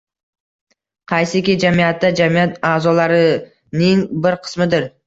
[1.11, 4.95] Qaysiki jamiyatda jamiyat aʼzolarining bir qismidir